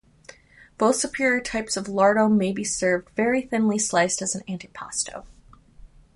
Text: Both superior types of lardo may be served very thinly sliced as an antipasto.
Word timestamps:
Both 0.79 0.95
superior 0.95 1.39
types 1.41 1.77
of 1.77 1.85
lardo 1.85 2.27
may 2.27 2.51
be 2.51 2.63
served 2.63 3.11
very 3.11 3.43
thinly 3.43 3.77
sliced 3.77 4.23
as 4.23 4.33
an 4.33 4.41
antipasto. 4.49 5.25